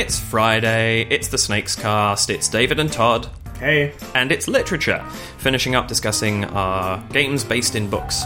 [0.00, 3.92] It's Friday, it's the SnakesCast, it's David and Todd, Hey.
[4.14, 5.04] and it's literature,
[5.36, 8.22] finishing up discussing our games based in books.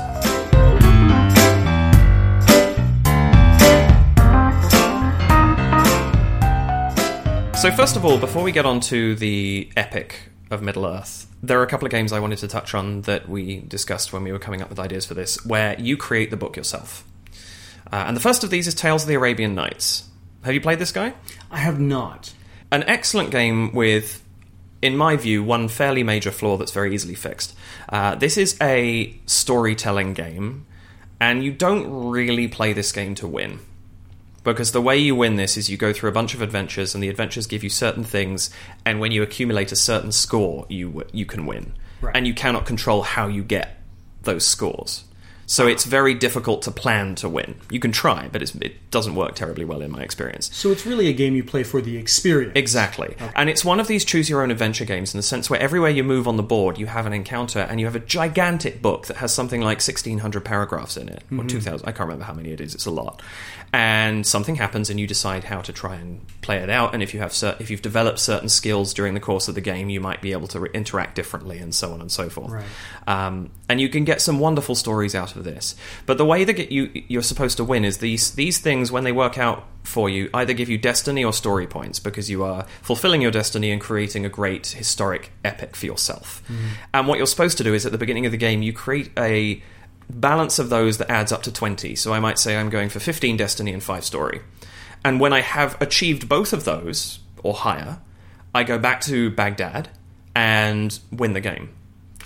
[7.61, 11.59] So, first of all, before we get on to the epic of Middle Earth, there
[11.59, 14.31] are a couple of games I wanted to touch on that we discussed when we
[14.31, 17.03] were coming up with ideas for this, where you create the book yourself.
[17.93, 20.05] Uh, and the first of these is Tales of the Arabian Nights.
[20.45, 21.15] Have you played this guy?
[21.51, 22.33] I have not.
[22.71, 24.23] An excellent game with,
[24.83, 27.57] in my view, one fairly major flaw that's very easily fixed.
[27.89, 30.67] Uh, this is a storytelling game,
[31.21, 33.61] and you don't really play this game to win.
[34.43, 37.03] Because the way you win this is you go through a bunch of adventures, and
[37.03, 38.51] the adventures give you certain things,
[38.85, 42.15] and when you accumulate a certain score, you you can win, Right.
[42.15, 43.81] and you cannot control how you get
[44.23, 45.05] those scores.
[45.47, 47.57] So it's very difficult to plan to win.
[47.71, 50.51] You can try, but it's, it doesn't work terribly well in my experience.
[50.55, 52.53] So it's really a game you play for the experience.
[52.57, 53.17] Exactly.
[53.35, 55.91] And it's one of these choose your own adventure games in the sense where everywhere
[55.91, 59.07] you move on the board, you have an encounter and you have a gigantic book
[59.07, 61.47] that has something like 1,600 paragraphs in it, or mm-hmm.
[61.49, 61.87] 2,000.
[61.87, 63.23] I can't remember how many it is, it's a lot.
[63.75, 66.95] And something happens and you decide how to try and play it out.
[66.95, 69.61] And if, you have cer- if you've developed certain skills during the course of the
[69.61, 72.53] game, you might be able to re- interact differently and so on and so forth.
[72.53, 72.65] Right.
[73.09, 75.75] Um, and you can get some wonderful stories out of this.
[76.07, 79.11] But the way that you you're supposed to win is these these things when they
[79.11, 83.21] work out for you either give you destiny or story points because you are fulfilling
[83.21, 86.43] your destiny and creating a great historic epic for yourself.
[86.95, 89.11] And what you're supposed to do is at the beginning of the game you create
[89.19, 89.63] a
[90.11, 91.97] balance of those that adds up to 20.
[91.97, 94.41] So I might say I'm going for 15 destiny and 5 story.
[95.05, 98.01] And when I have achieved both of those or higher,
[98.55, 99.91] I go back to Baghdad
[100.35, 101.71] and win the game.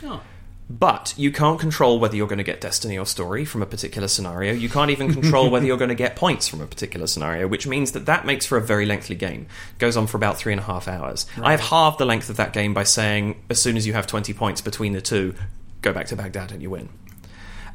[0.05, 0.23] Oh.
[0.71, 4.06] But you can't control whether you're going to get destiny or story from a particular
[4.06, 4.53] scenario.
[4.53, 7.67] You can't even control whether you're going to get points from a particular scenario, which
[7.67, 9.47] means that that makes for a very lengthy game.
[9.72, 11.27] It goes on for about three and a half hours.
[11.43, 14.06] I have halved the length of that game by saying, as soon as you have
[14.06, 15.34] 20 points between the two,
[15.81, 16.91] go back to Baghdad and you win.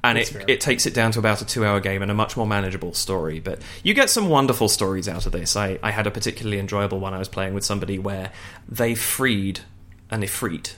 [0.03, 0.45] And That's it, fair.
[0.47, 2.93] it takes it down to about a two hour game and a much more manageable
[2.93, 3.39] story.
[3.39, 5.55] But you get some wonderful stories out of this.
[5.55, 8.31] I, I had a particularly enjoyable one I was playing with somebody where
[8.67, 9.61] they freed
[10.11, 10.73] an Ifrit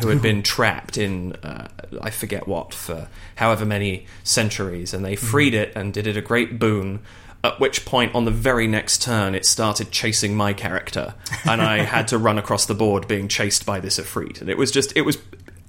[0.00, 1.68] who had been trapped in uh,
[2.00, 6.22] I forget what for however many centuries, and they freed it and did it a
[6.22, 7.00] great boon.
[7.44, 11.78] At which point, on the very next turn, it started chasing my character, and I
[11.78, 14.40] had to run across the board being chased by this Ifrit.
[14.40, 15.18] And it was just it was.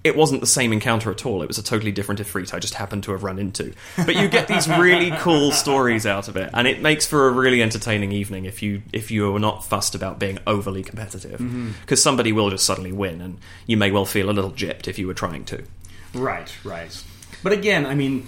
[0.04, 1.42] It wasn't the same encounter at all.
[1.42, 3.74] It was a totally different Ifrit I just happened to have run into.
[3.96, 7.32] But you get these really cool stories out of it, and it makes for a
[7.32, 11.40] really entertaining evening if you if you are not fussed about being overly competitive.
[11.40, 11.72] Mm-hmm.
[11.82, 15.00] Because somebody will just suddenly win, and you may well feel a little gypped if
[15.00, 15.64] you were trying to.
[16.14, 17.04] Right, right.
[17.42, 18.28] But again, I mean,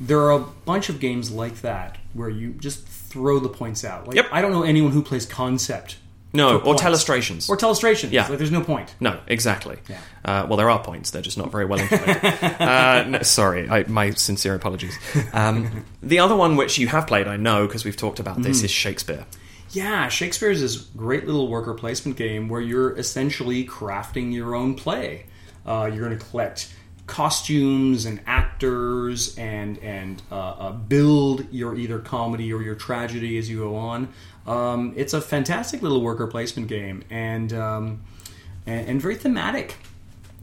[0.00, 4.06] there are a bunch of games like that where you just throw the points out.
[4.06, 4.26] Like, Yep.
[4.32, 5.96] I don't know anyone who plays Concept
[6.32, 6.82] No, or points.
[6.82, 7.48] telestrations.
[7.48, 8.12] or Telestrations.
[8.12, 8.28] Yeah.
[8.28, 8.94] Like, there's no point.
[9.00, 9.78] No, exactly.
[9.88, 10.00] Yeah.
[10.24, 12.24] Uh, well, there are points; they're just not very well implemented.
[12.60, 14.96] uh, no, sorry, I, my sincere apologies.
[15.32, 18.62] Um, the other one, which you have played, I know because we've talked about this,
[18.62, 19.26] is Shakespeare.
[19.72, 24.74] Yeah, Shakespeare is this great little worker placement game where you're essentially crafting your own
[24.74, 25.26] play.
[25.64, 26.72] Uh, you're going to collect
[27.10, 33.50] costumes and actors and and uh, uh, build your either comedy or your tragedy as
[33.50, 34.08] you go on.
[34.46, 38.02] Um, it's a fantastic little worker placement game and um,
[38.66, 39.76] and, and very thematic.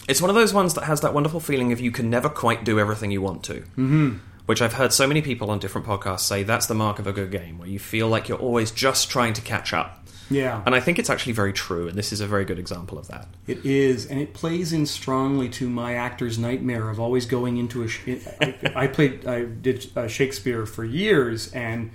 [0.07, 2.63] It's one of those ones that has that wonderful feeling of you can never quite
[2.63, 3.61] do everything you want to.
[3.61, 4.17] Mm-hmm.
[4.45, 7.11] Which I've heard so many people on different podcasts say that's the mark of a
[7.11, 10.06] good game, where you feel like you're always just trying to catch up.
[10.29, 12.97] Yeah, And I think it's actually very true, and this is a very good example
[12.97, 13.27] of that.
[13.47, 17.83] It is, and it plays in strongly to my actor's nightmare of always going into
[17.83, 17.87] a.
[17.87, 21.91] Sh- I, I played, I did uh, Shakespeare for years, and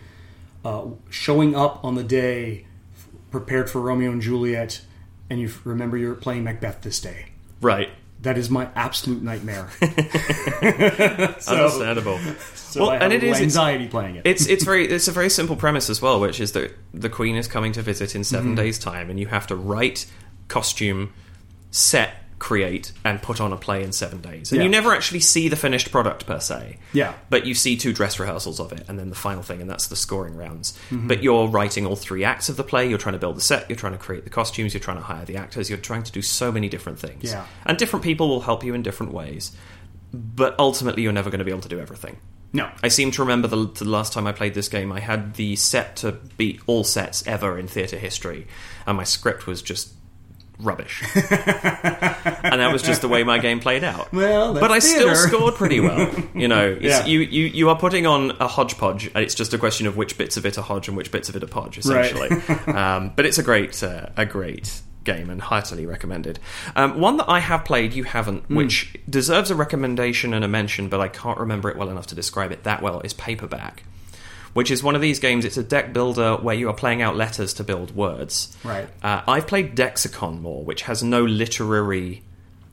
[0.64, 2.66] uh, showing up on the day
[3.30, 4.82] prepared for Romeo and Juliet,
[5.28, 7.26] and you remember you're playing Macbeth this day.
[7.60, 7.90] Right.
[8.22, 9.68] That is my absolute nightmare.
[10.62, 12.18] Understandable.
[12.54, 13.40] So have and it is.
[13.40, 14.22] Anxiety playing it.
[14.24, 17.36] it's it's very it's a very simple premise as well, which is that the queen
[17.36, 18.36] is coming to visit in Mm-hmm.
[18.36, 20.06] 7 days' time, and you have to write,
[20.48, 21.12] costume,
[21.70, 24.50] set, create, and put on a play in seven days.
[24.50, 24.64] And Yeah.
[24.64, 26.78] you never actually see the finished product per se.
[26.92, 27.14] Yeah.
[27.30, 29.86] But you see two dress rehearsals of it, and then the final thing, and that's
[29.86, 30.72] the scoring rounds.
[30.90, 31.06] Mm-hmm.
[31.06, 32.88] But you're writing all three acts of the play.
[32.88, 33.70] You're trying to build the set.
[33.70, 34.74] You're trying to create the costumes.
[34.74, 35.70] You're trying to hire the actors.
[35.70, 37.22] You're trying to do so many different things.
[37.30, 37.44] Yeah.
[37.64, 39.52] And different people will help you in different ways.
[40.12, 42.16] But ultimately, you're never going to be able to do everything.
[42.52, 45.34] no, I seem to remember the, the last time I played this game, I had
[45.34, 48.46] the set to beat all sets ever in theatre history,
[48.86, 49.94] and my script was just
[50.62, 54.12] rubbish, and that was just the way my game played out.
[54.12, 56.12] Well, but I that's still scored pretty well.
[56.34, 57.04] You know, Yeah.
[57.06, 60.16] you, you you are putting on a hodgepodge, and it's just a question of which
[60.18, 62.30] bits of it are hodge and which bits of it are podge, essentially.
[62.74, 66.38] um, but it's a great uh, a great game and heartily recommended.
[66.76, 68.54] Um, one that I have played, you haven't, Hmm.
[68.54, 72.14] which deserves a recommendation and a mention, but I can't remember it well enough to
[72.14, 73.82] describe it that well, is Paperback.
[74.54, 75.44] Which is one of these games.
[75.44, 78.54] It's a deck builder where you are playing out letters to build words.
[78.62, 78.88] Right.
[79.02, 82.22] Uh, I've played Dexicon more, which has no literary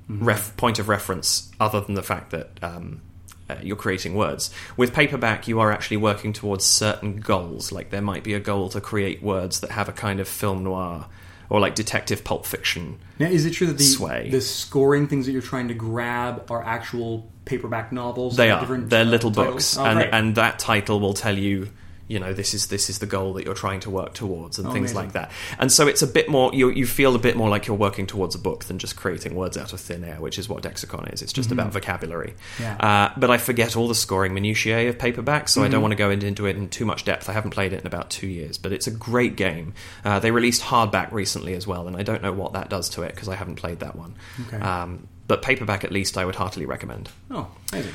[0.10, 0.26] Mm-hmm.
[0.26, 3.00] ref- point of reference other than the fact that um,
[3.48, 4.50] uh, you're creating words.
[4.76, 7.72] With paperback, you are actually working towards certain goals.
[7.72, 10.64] Like there might be a goal to create words that have a kind of film
[10.64, 11.06] noir
[11.48, 12.98] or like detective pulp fiction.
[13.20, 14.30] Now, is it true that the Sway.
[14.32, 18.38] the scoring things that you're trying to grab are actual paperback novels?
[18.38, 18.60] They are.
[18.62, 19.76] different, They're uh, little titles?
[19.76, 21.70] books, Oh, and and that title will tell you.
[22.10, 24.68] You know, this is this is the goal that you're trying to work towards, and
[24.68, 24.96] Oh, things amazing.
[24.98, 25.32] like that.
[25.60, 26.52] And so it's a bit more.
[26.54, 29.36] You you feel a bit more like you're working towards a book than just creating
[29.36, 31.22] words out of thin air, which is what Dexicon is.
[31.22, 32.34] It's just about vocabulary.
[32.58, 32.64] Mm-hmm.
[32.64, 32.76] Yeah.
[32.78, 35.72] Uh, but I forget all the scoring minutiae of paperback, so I Mm-hmm.
[35.74, 37.30] don't want to go into, into it in too much depth.
[37.30, 39.74] I haven't played it in about two years, but it's a great game.
[40.04, 43.04] Uh, they released hardback recently as well, and I don't know what that does to
[43.04, 44.16] it because I haven't played that one.
[44.48, 44.58] Okay.
[44.58, 47.10] Um, but paperback, at least, I would heartily recommend.
[47.30, 47.94] oh, amazing.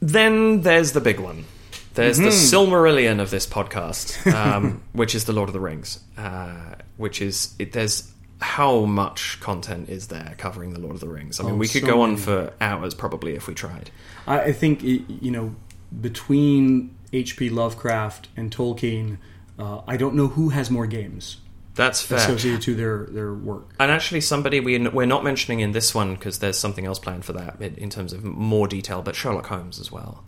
[0.00, 1.44] Then there's the big one.
[1.94, 2.72] There's the Mm-hmm.
[2.72, 6.00] Silmarillion of this podcast, um, which is the Lord of the Rings.
[6.16, 11.08] Uh, which is it, there's how much content is there covering the Lord of the
[11.08, 11.40] Rings?
[11.40, 12.22] I mean, Oh, we could so go on many.
[12.22, 13.90] for hours probably if we tried.
[14.26, 15.54] I, I think y- you know
[16.00, 17.50] between H.P.
[17.50, 19.18] Lovecraft and Tolkien,
[19.58, 21.38] uh, I don't know who has more games
[21.74, 22.18] That's fair.
[22.18, 23.70] associated to their their work.
[23.80, 27.24] And actually, somebody we we're not mentioning in this one because there's something else planned
[27.24, 30.24] for that in, in terms of more detail, but Sherlock Holmes as well.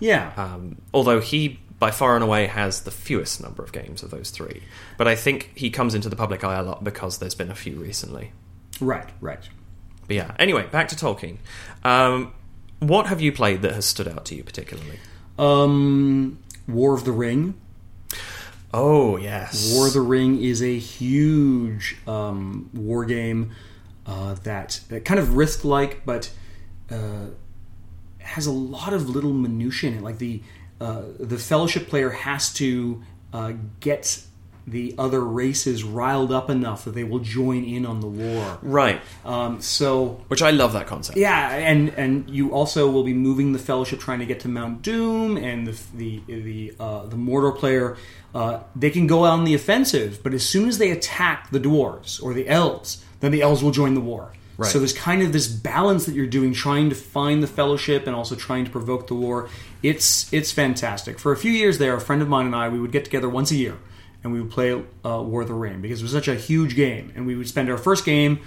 [0.00, 4.10] Yeah, Um, although he by far and away has the fewest number of games of
[4.10, 4.62] those three,
[4.98, 7.54] but I think he comes into the public eye a lot because there's been a
[7.54, 8.32] few recently.
[8.80, 9.48] right, right.
[10.06, 10.34] But yeah.
[10.38, 11.38] Anyway, back to Tolkien.
[11.84, 12.32] Um,
[12.80, 14.98] what have you played that has stood out to you particularly?
[15.38, 17.54] Um, War of the Ring.
[18.72, 23.52] Oh yes, War of the Ring is a huge um, war game
[24.06, 26.30] uh, that, that kind of risk like, but
[26.90, 27.26] uh,
[28.20, 30.02] has a lot of little minutiae in it.
[30.02, 30.42] Like the
[30.80, 33.02] uh, the Fellowship player has to
[33.32, 34.22] uh, get
[34.66, 38.58] the other races riled up enough that they will join in on the war.
[38.62, 39.00] right.
[39.24, 41.18] Um, so Which I love that concept.
[41.18, 44.82] yeah, and and you also will be moving the Fellowship, trying to get to Mount
[44.82, 47.96] Doom, and the the the uh, the Mordor player.
[48.32, 52.22] Uh, they can go on the offensive, but as soon as they attack the dwarves
[52.22, 54.32] or the elves, then the elves will join the war.
[54.60, 54.70] Right.
[54.70, 58.14] So there's kind of this balance that you're doing, trying to find the Fellowship and
[58.14, 59.48] also trying to provoke the war.
[59.82, 61.18] It's it's fantastic.
[61.18, 63.26] For a few years there, a friend of mine and I, we would get together
[63.26, 63.78] once a year,
[64.22, 66.76] and we would play uh, War of the Ring because it was such a huge
[66.76, 68.40] game, and we would spend our first game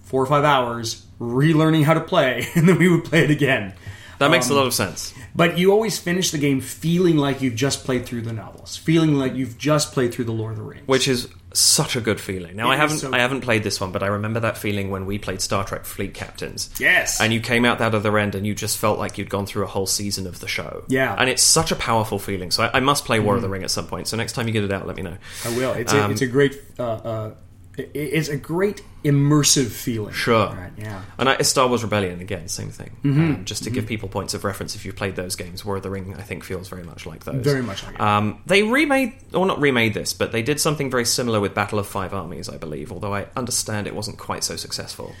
[0.00, 3.74] four or five hours relearning how to play, and then we would play it again.
[4.18, 5.14] That makes Um, a lot of sense.
[5.34, 9.14] But you always finish the game feeling like you've just played through the novels, feeling
[9.14, 10.86] like you've just played through the Lord of the Rings.
[10.88, 12.56] Which is such a good feeling.
[12.56, 14.90] Now It I haven't so I haven't played this one, but I remember that feeling
[14.90, 16.68] when we played Star Trek Fleet Captains.
[16.78, 17.20] Yes.
[17.20, 19.64] And you came out that other end and you just felt like you'd gone through
[19.64, 20.84] a whole season of the show.
[20.88, 21.14] Yeah.
[21.16, 21.20] Mm.
[21.20, 22.50] And it's such a powerful feeling.
[22.50, 24.08] So I, I must play War of the Ring at some point.
[24.08, 25.16] So next time you get it out, let me know.
[25.44, 25.72] I will.
[25.72, 26.60] It's a, Um, it's a great.
[26.78, 27.34] Uh, uh,
[27.78, 30.12] it's a great immersive feeling.
[30.12, 30.48] Sure.
[30.48, 31.02] Right, yeah.
[31.18, 32.96] And I, Star Wars Rebellion again, same thing.
[33.04, 33.20] Mm-hmm.
[33.20, 35.82] Um, just to give people points of reference, if you've played those games, War of
[35.82, 37.44] the Ring, I think feels very much like those.
[37.44, 38.00] Very much like it.
[38.00, 41.78] Um, they remade, or not remade this, but they did something very similar with Battle
[41.78, 42.90] of Five Armies, I believe.
[42.92, 45.14] Although I understand it wasn't quite so successful.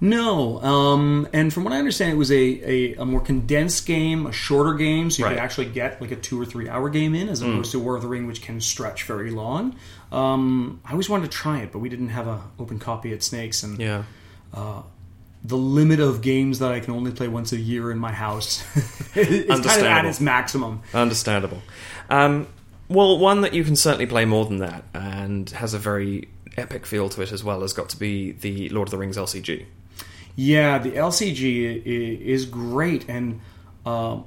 [0.00, 4.26] No, um, and from what I understand, it was a, a, a more condensed game,
[4.26, 5.30] a shorter game, so you Right.
[5.32, 5.36] Mm.
[5.36, 7.96] could actually get like a two or three hour game in, as opposed to War
[7.96, 9.76] of the Ring, which can stretch very long.
[10.12, 13.22] Um, I always wanted to try it, but we didn't have an open copy at
[13.22, 14.02] Snakes, and Yeah.
[14.52, 18.62] the limit of games that I can only play once a year in my house
[19.14, 20.80] is kind of at its maximum.
[20.92, 21.62] Understandable.
[22.10, 22.46] Um,
[22.88, 26.86] well, one that you can certainly play more than that and has a very epic
[26.86, 29.66] feel to it as well has got to be the Lord of the Rings LCG.
[30.36, 33.40] Yeah, the LCG is great, and
[33.86, 34.24] um,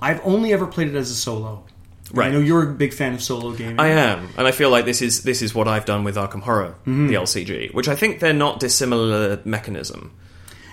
[0.00, 1.64] I've only ever played it as a solo.
[2.12, 2.28] Right.
[2.28, 3.80] I know you're a big fan of solo gaming.
[3.80, 6.40] I am, and I feel like this is this is what I've done with Arkham
[6.42, 7.08] Horror, Mm-hmm.
[7.08, 10.12] the LCG, which I think they're not dissimilar mechanism,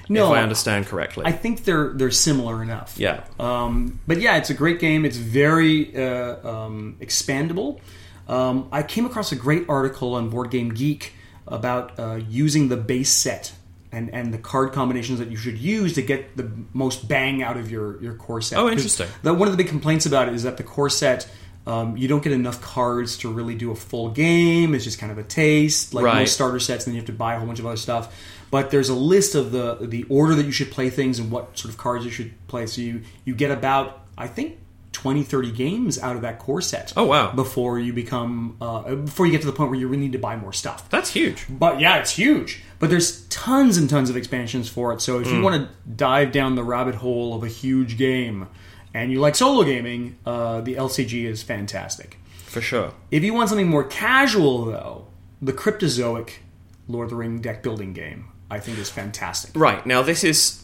[0.10, 1.26] No, if I understand correctly.
[1.26, 2.94] I think they're they're similar enough.
[2.98, 5.06] yeah, Um, but yeah, it's a great game.
[5.06, 7.80] It's very uh, um, expandable.
[8.28, 11.14] Um, I came across a great article on Board Game Geek
[11.48, 13.54] about uh, using the base set
[13.94, 17.56] and, and the card combinations that you should use to get the most bang out
[17.56, 18.58] of your, your core set.
[18.60, 19.08] Oh, interesting.
[19.22, 21.30] The, one of the big complaints about it is that the core set
[21.66, 24.76] Um, you don't get enough cards to really do a full game.
[24.76, 26.20] It's just kind of a taste, like Right.
[26.20, 28.14] most starter sets, and then you have to buy a whole bunch of other stuff.
[28.52, 31.58] But there's a list of the the order that you should play things and what
[31.58, 32.66] sort of cards you should play.
[32.68, 34.58] So you you get about I think
[34.94, 36.94] 20, 30 games out of that core set.
[36.96, 37.32] Oh, wow.
[37.34, 40.20] Before you become uh, before you get to the point where you really need to
[40.20, 40.90] buy more stuff.
[40.90, 41.46] That's huge.
[41.50, 42.62] But yeah, it's huge.
[42.80, 45.02] But there's tons and tons of expansions for it.
[45.02, 48.48] So if you want to dive down the rabbit hole of a huge game
[48.94, 52.18] and you like solo gaming, uh, the LCG is fantastic.
[52.46, 52.94] For sure.
[53.10, 55.08] If you want something more casual, though,
[55.42, 56.34] the Cryptozoic
[56.88, 59.52] Lord of the Ring deck building game, I think is fantastic.
[59.56, 59.84] Right.
[59.86, 60.63] Now, this is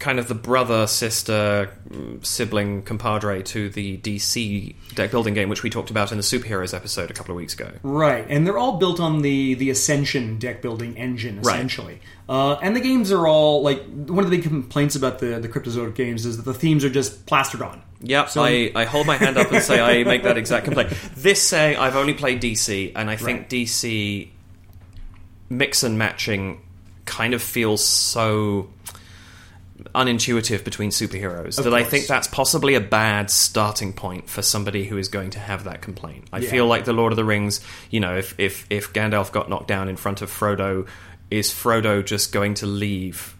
[0.00, 5.62] kind of the brother, sister, mm, sibling, compadre to the DC deck building game, which
[5.62, 7.70] we talked about in the superheroes episode a couple of weeks ago.
[7.82, 11.54] Right, and they're all built on the the Ascension deck building engine, Right.
[11.54, 12.00] essentially.
[12.28, 15.48] Uh, and the games are all like one of the big complaints about the the
[15.48, 17.80] Cryptozoic games is that the themes are just plastered on.
[18.00, 20.90] Yep, So- I, I hold my hand up and say I make that exact complaint.
[21.16, 23.48] This saying, I've only played DC, and I think Right.
[23.48, 24.28] DC
[25.48, 26.60] mix and matching
[27.06, 28.68] kind of feels so
[29.94, 34.84] unintuitive between superheroes Of that I think that's possibly a bad starting point for somebody
[34.84, 36.26] who is going to have that complaint.
[36.32, 36.50] I Yeah.
[36.50, 39.68] feel like the Lord of the Rings, you know, if, if if Gandalf got knocked
[39.68, 40.86] down in front of Frodo,
[41.30, 43.33] is Frodo just going to leave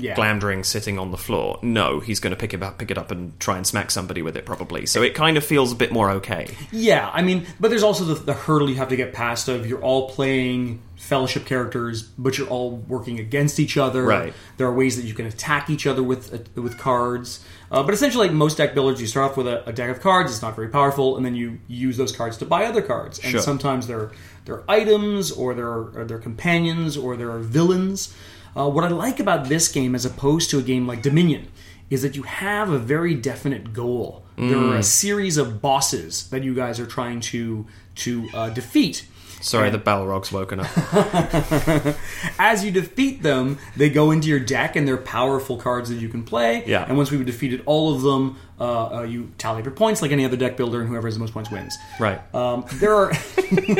[0.00, 1.58] Yeah, Glamdring sitting on the floor.
[1.62, 4.22] No, he's going to pick it up, pick it up, and try and smack somebody
[4.22, 4.86] with it, probably.
[4.86, 6.48] So it kind of feels a bit more okay.
[6.72, 7.10] yeah.
[7.12, 9.82] I mean, but there's also the, the hurdle you have to get past of you're
[9.82, 14.04] all playing Fellowship characters, but you're all working against each other.
[14.04, 14.34] Right.
[14.58, 17.42] There are ways that you can attack each other with uh, with cards.
[17.70, 20.00] Uh, but essentially, like most deck builders, you start off with a, a deck of
[20.02, 20.30] cards.
[20.30, 23.18] It's not very powerful, and then you use those cards to buy other cards.
[23.20, 23.40] And Sure.
[23.40, 24.10] sometimes they're
[24.44, 28.14] they're items, or they're or they're companions, or they're villains.
[28.56, 31.48] Uh, what I like about this game, as opposed to a game like Dominion,
[31.88, 34.24] is that you have a very definite goal.
[34.40, 37.66] There are a series of bosses that you guys are trying to
[37.96, 39.06] to uh, defeat.
[39.42, 40.66] Sorry, the Balrog's woken up.
[42.38, 46.10] As you defeat them, they go into your deck and they're powerful cards that you
[46.10, 46.62] can play.
[46.66, 46.84] Yeah.
[46.86, 50.12] And once we've defeated all of them, uh, uh, you tally up your points like
[50.12, 51.74] any other deck builder, and whoever has the most points wins.
[51.98, 52.20] right.
[52.34, 53.12] Um, there are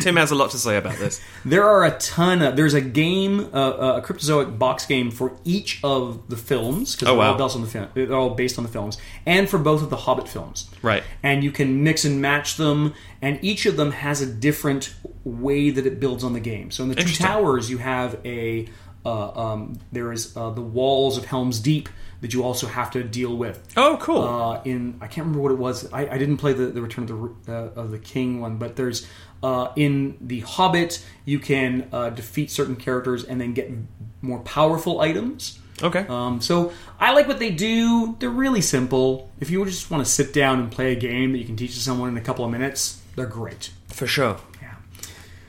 [0.00, 1.20] Tim has a lot to say about this.
[1.44, 5.36] there are a ton of there's a game uh, uh, a cryptozoic box game for
[5.44, 7.32] each of the films because Oh, they're, wow.
[7.32, 8.96] all based on the film, they're all based on the films
[9.26, 10.70] and for both of the Hobbit films.
[10.82, 11.02] Right.
[11.22, 15.70] And you can mix and match them, and each of them has a different way
[15.70, 16.70] that it builds on the game.
[16.70, 18.68] So in the Two Towers, you have a
[19.04, 21.88] uh, um, there is uh, the walls of Helm's Deep
[22.20, 23.62] that you also have to deal with.
[23.76, 24.22] Oh, cool.
[24.22, 25.92] Uh, in I can't remember what it was.
[25.92, 28.76] I, I didn't play the, the Return of the uh, of the King one, but
[28.76, 29.06] there's
[29.42, 33.70] uh, in the Hobbit you can uh, defeat certain characters and then get
[34.22, 35.58] more powerful items.
[35.82, 36.06] Okay.
[36.08, 38.16] Um, so I like what they do.
[38.18, 39.30] They're really simple.
[39.40, 41.74] If you just want to sit down and play a game that you can teach
[41.74, 43.70] to someone in a couple of minutes, they're great.
[43.88, 44.36] For sure.
[44.62, 44.74] Yeah.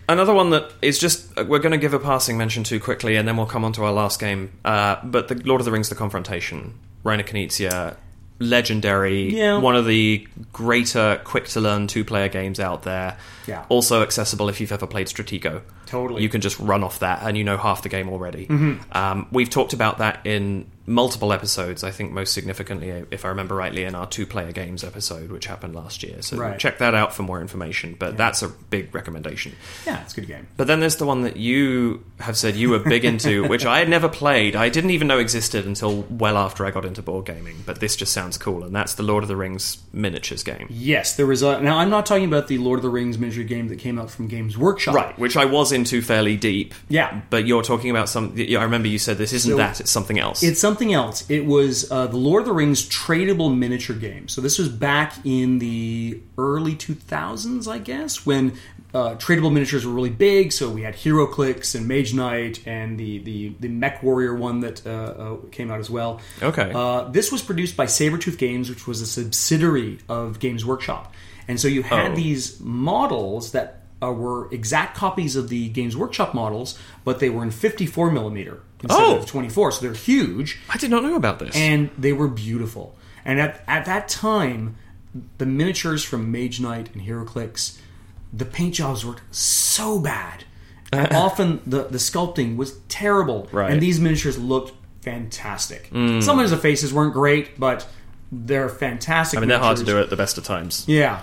[0.08, 3.16] Another one that is just, uh, we're going to give a passing mention to quickly,
[3.16, 4.52] and then we'll come on to our last game.
[4.64, 7.96] Uh, but the Lord of the Rings The Confrontation, Reiner Knizia,
[8.40, 9.58] legendary, Yeah.
[9.60, 13.18] one of the greater quick to learn two player games out there.
[13.48, 13.66] Yeah.
[13.70, 15.62] Also accessible if you've ever played Stratego.
[15.86, 16.22] Totally.
[16.24, 18.48] You can just run off that and you know half the game already.
[18.48, 18.98] Mm-hmm.
[18.98, 23.56] Um, we've talked about that in multiple episodes, I think most significantly, if I remember
[23.56, 26.22] rightly, in our two player games episode, which happened last year.
[26.22, 26.60] So Right.
[26.60, 27.96] check that out for more information.
[27.98, 29.54] But that's a big recommendation.
[29.86, 30.48] Yeah, it's a good game.
[30.58, 33.80] But then there's the one that you have said you were big into, which I
[33.80, 34.56] had never played.
[34.56, 37.64] I didn't even know existed until well after I got into board gaming.
[37.66, 40.68] But this just sounds cool, and that's the Lord of the Rings miniatures game.
[40.70, 41.60] Yes, there was a.
[41.62, 44.12] Now I'm not talking about the Lord of the Rings miniature game that came out
[44.12, 44.94] from Games Workshop.
[44.94, 46.74] Right, which I was into fairly deep.
[46.90, 47.22] Yeah.
[47.30, 48.34] But you're talking about some.
[48.40, 50.42] I remember you said this isn't So- that; it's something else.
[50.42, 51.30] It's something else.
[51.30, 54.28] It was uh, the Lord of the Rings tradable miniature game.
[54.28, 58.54] So this was back in the early 2000s, I guess, when
[58.94, 60.52] uh, tradable miniatures were really big.
[60.54, 64.90] So we had HeroClix and Mage Knight and the the, the MechWarrior one that uh,
[64.90, 66.22] uh, came out as well.
[66.42, 66.72] Okay.
[66.74, 71.14] Uh, this was produced by Sabretooth Games, which was a subsidiary of Games Workshop.
[71.48, 72.16] And so you had Oh.
[72.16, 77.44] these models that uh, were exact copies of the Games Workshop models, but they were
[77.44, 79.18] in 54 millimeter instead Oh.
[79.18, 79.72] of 24.
[79.72, 81.56] So they're huge I did not know about this.
[81.56, 82.96] and they were beautiful.
[83.24, 84.76] And at, at that time,
[85.38, 87.80] the miniatures from Mage Knight and HeroClix,
[88.34, 90.44] the paint jobs were so bad.
[90.92, 93.48] And often the, the sculpting was terrible.
[93.52, 93.72] Right.
[93.72, 95.90] And these miniatures looked fantastic.
[96.22, 97.88] Some of the faces weren't great, but
[98.32, 99.38] they're fantastic.
[99.38, 100.84] I mean, they're hard to do at the best of times.
[100.88, 101.22] Yeah,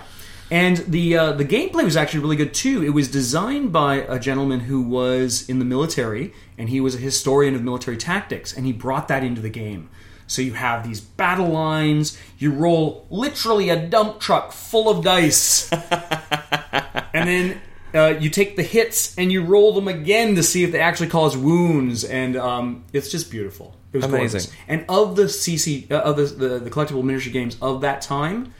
[0.53, 2.83] and the uh, the gameplay was actually really good too.
[2.83, 6.99] It was designed by a gentleman who was in the military, and he was a
[6.99, 9.89] historian of military tactics, and he brought that into the game.
[10.27, 12.19] So you have these battle lines.
[12.37, 17.61] You roll literally a dump truck full of dice, and then
[17.95, 21.09] uh, you take the hits and you roll them again to see if they actually
[21.09, 22.03] cause wounds.
[22.03, 23.75] And um, it's just beautiful.
[23.91, 24.27] It was Amazing.
[24.27, 24.51] gorgeous.
[24.67, 28.53] And of the CC uh, of the, the the collectible miniature games of that time,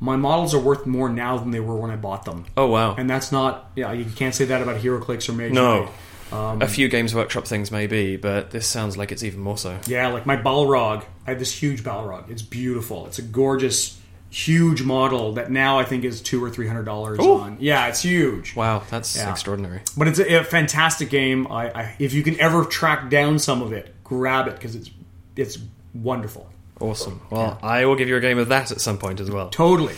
[0.00, 2.44] my models are worth more now than they were when I bought them.
[2.56, 2.94] Oh wow.
[2.96, 3.92] And that's not yeah.
[3.92, 5.88] You can't say that about HeroClix or Mage No.
[6.32, 9.78] Um, a few Games Workshop things maybe, but this sounds like it's even more so.
[9.86, 11.04] Yeah, like my Balrog.
[11.26, 12.28] I have this huge Balrog.
[12.30, 13.06] It's beautiful.
[13.06, 17.20] It's a gorgeous, huge model that now I think is two or three hundred dollars
[17.20, 17.58] on.
[17.60, 18.56] Yeah, it's huge.
[18.56, 19.30] Wow, that's Yeah.
[19.30, 19.82] extraordinary.
[19.96, 21.46] But it's a, a fantastic game.
[21.52, 24.90] I, I, if you can ever track down some of it, grab it because it's
[25.36, 25.58] it's
[25.94, 26.50] wonderful.
[26.80, 27.20] Awesome.
[27.30, 29.48] Well, I will give you a game of that at some point as well.
[29.50, 29.94] Totally.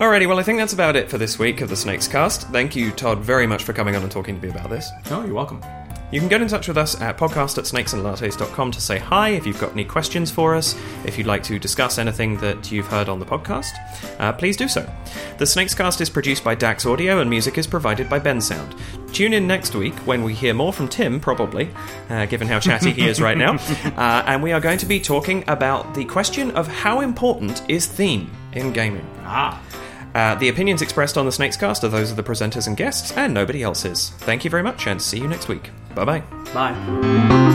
[0.00, 2.50] Alrighty, well, I think that's about it for this week of the SnakesCast.
[2.50, 4.90] Thank you, Todd, very much for coming on and talking to me about this.
[5.10, 5.62] Oh, you're welcome.
[6.12, 9.46] You can get in touch with us at podcast at snakesandlattes.com to say hi if
[9.46, 10.76] you've got any questions for us,
[11.06, 13.72] if you'd like to discuss anything that you've heard on the podcast.
[14.20, 14.82] Uh, please do so.
[15.38, 18.78] The SnakesCast is produced by Dax Audio and music is provided by Bensound.
[19.14, 21.70] Tune in next week when we hear more from Tim, probably,
[22.10, 23.58] uh, given how chatty he is right now.
[24.02, 27.86] Uh, and we are going to be talking about the question of how important is
[27.86, 29.06] theme in gaming.
[29.24, 29.60] Ah.
[30.14, 33.32] Uh, the opinions expressed on the SnakesCast are those of the presenters and guests, and
[33.32, 34.10] nobody else's.
[34.18, 35.70] Thank you very much, and see you next week.
[35.94, 36.22] Bye bye.
[36.54, 37.54] Bye.